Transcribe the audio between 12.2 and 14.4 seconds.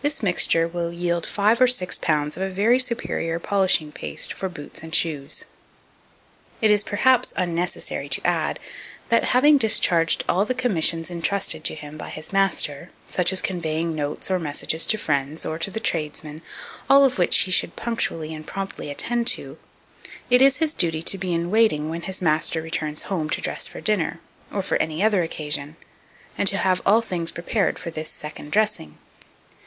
master, such as conveying notes or